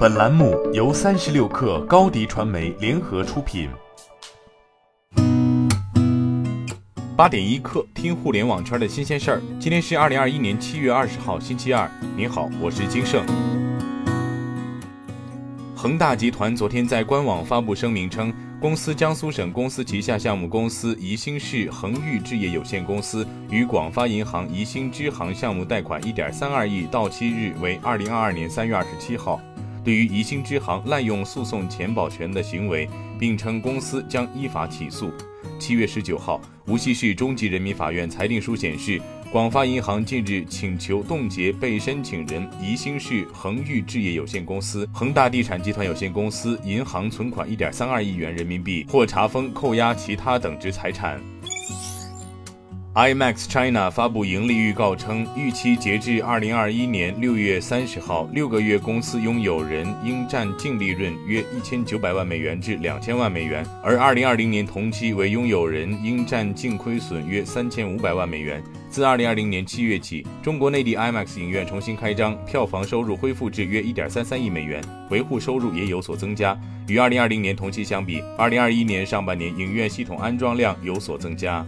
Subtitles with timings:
[0.00, 3.68] 本栏目由三十六氪高低传媒联合出品。
[7.14, 9.42] 八点一刻，听互联网圈的新鲜事儿。
[9.58, 11.86] 今天是二零二一年七月二十号，星期二。
[12.16, 13.22] 您好，我是金盛。
[15.76, 29.38] 恒大集团昨天在官网发布声明称，公司江苏省公司旗下项目公司宜兴市恒裕置业有限公司与广发银行宜兴支行项目贷款一点三二亿，到期日为二零二二年三月二十七号。
[29.84, 32.88] 对于宜兴支行滥用诉讼钱保全的行为，
[33.18, 35.10] 并称公司将依法起诉。
[35.58, 51.20] 七月十九号，无锡市中级人民法院裁定书显示，广发银行近日请求冻结被申请人宜兴市恒裕置业有限公司、恒大地产集团有限公司银行存款一点三二亿元人民币，或查封、扣押其他等值财产。
[52.92, 68.60] IMAX China 发布盈利预告称，预期截至二零二一年六月三十号，六个月公司拥有人应占净利润约一千九百万美元至两千万美元，而二零二零年同期为拥有人应占净亏损约三千五百万美元。
[68.90, 76.58] 自二零二零年七月起，中国内地 IMAX 影院重新开张，票房收入恢复至约一点三三亿美元，维护收入也有所增加。
[76.88, 81.64] 与二零二零年同期相比，二零二一年上半年影院系统安装量有所增加。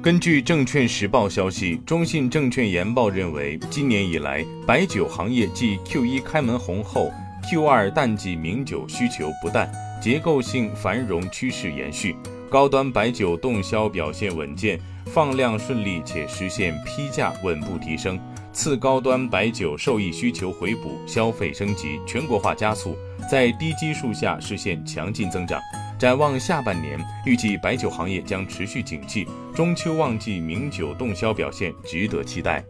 [0.00, 7.10] 根据证券时报消息，中信证券研报认为，今年以来，白酒行业继 Q 一开门红后
[7.50, 9.68] ，Q 二淡季名酒需求不淡，
[10.00, 12.14] 结构性繁荣趋势延续，
[12.48, 18.16] 高端白酒动销表现稳健，放量顺利且实现批价稳步提升，
[18.58, 22.96] 次高端白酒受益需求回补，消费升级，全国化加速，
[23.30, 25.60] 在低基数下实现强劲增长。
[25.96, 32.64] 展望下半年，预计白酒行业将持续景气，中秋旺季名酒动销表现值得期待。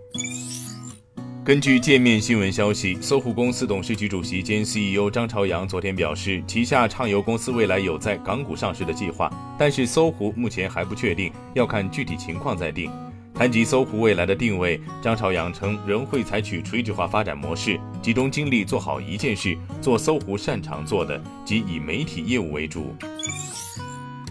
[1.42, 12.90] 根据界面新闻消息，搜狐公司董事局主席兼 CEO 张朝阳昨天表示，旗下畅游公司未来有在港股上市的计划，但是搜狐目前还不确定，要看具体情况再定。
[13.38, 22.96] 谈及搜狐未来的定位，张朝阳称仍会采取垂直化发展模式，集中精力做好一件事，做搜狐擅长做的，即以媒体业务为主。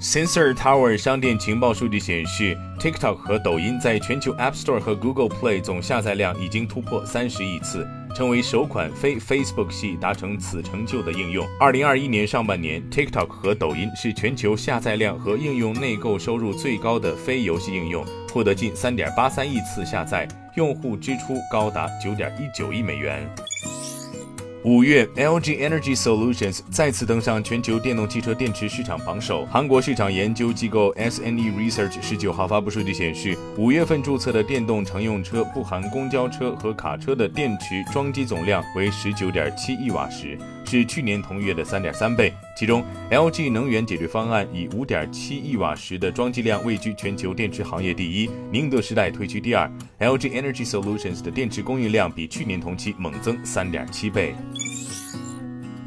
[0.02, 11.48] Sensor Tower 商店情报数据显示，TikTok 和抖音在全球 App Store 和 Google Play 总下载量已经突破三十亿次，成为首款非 Facebook 系达成此成就的应用。
[11.60, 18.06] 二零二一年上半年，TikTok 和抖音是全球下载量和应用内购收入最高的非游戏应用，
[18.38, 23.28] 获得近三点八三亿次下载，用户支出高达九点一九亿美元。
[24.64, 29.44] 五月，LG Energy Solutions 再次登上全球电动汽车电池市场榜首。
[29.48, 42.32] 韩国市场研究机构 SNE Research 十九号发布数据显示，五月份注册的电动乘用车（不含公交车和卡车）的电池装机总量为十九点七亿瓦时，是去年同月的三点三倍。
[42.58, 49.72] 其中，LG 能源解决方案以五点七亿瓦时的装机量位居全球电池行业第一，宁德时代推居第二。
[50.00, 54.34] LG Energy Solutions 的电池供应量比去年同期猛增三点七倍。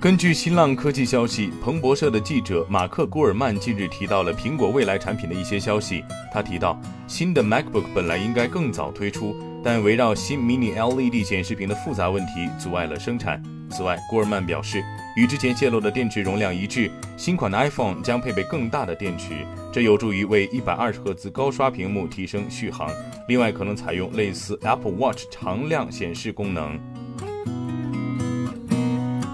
[0.00, 6.04] 根据新浪科技消息，彭博社的记者马克·古尔曼近日提到了苹果未来产品的一些消息。
[6.32, 13.42] 他提到，新的 MacBook 本来应该更早推出，但围绕新 Mini LED 显示屏的复杂问题阻碍了生产。
[13.68, 14.82] 此外，古尔曼表示，
[15.16, 22.88] 与之前泄露的电池容量一致，新款的 iPhone 将配备更大的电池，这有助于为一百二十赫兹高刷屏幕提升续航。
[23.26, 26.78] 另外，可能采用类似 Apple Watch 常亮显示功能。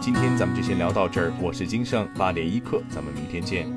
[0.00, 3.75] 今天咱们就先聊到这儿，我是金盛八点一刻，咱们明天见。